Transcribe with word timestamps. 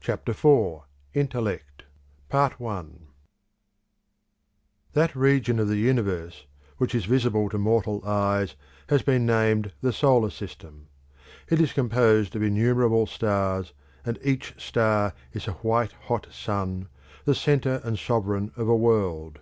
CHAPTER 0.00 0.32
IV: 0.32 0.80
INTELLECT 1.14 1.84
Animal 2.30 2.48
Period 2.50 2.52
of 2.52 2.58
the 2.60 2.68
Earth 2.68 3.04
That 4.92 5.16
region 5.16 5.58
of 5.58 5.66
the 5.66 5.78
universe 5.78 6.44
which 6.76 6.94
is 6.94 7.06
visible 7.06 7.48
to 7.48 7.56
mortal 7.56 8.06
eyes 8.06 8.54
has 8.90 9.00
been 9.00 9.24
named 9.24 9.72
the 9.80 9.94
solar 9.94 10.28
system: 10.28 10.88
it 11.48 11.58
is 11.58 11.72
composed 11.72 12.36
of 12.36 12.42
innumerable 12.42 13.06
stars, 13.06 13.72
and 14.04 14.18
each 14.22 14.52
star 14.62 15.14
is 15.32 15.48
a 15.48 15.52
white 15.52 15.92
hot 15.92 16.26
sun, 16.30 16.88
the 17.24 17.34
centre 17.34 17.80
and 17.82 17.98
sovereign 17.98 18.52
of 18.58 18.68
a 18.68 18.76
world. 18.76 19.38